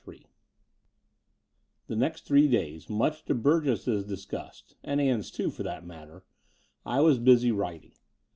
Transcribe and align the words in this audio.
IV 0.07 0.21
The 1.85 1.95
next 1.95 2.25
three 2.25 2.47
days, 2.47 2.89
much 2.89 3.23
to 3.25 3.35
Burgess's 3.35 4.03
disgust— 4.03 4.75
and 4.83 4.99
Ann's, 4.99 5.29
too, 5.29 5.51
for 5.51 5.61
that 5.61 5.85
matter— 5.85 6.23
I 6.97 7.01
was 7.01 7.19
busy 7.19 7.51
writ 7.51 7.83
ing. 7.83 7.93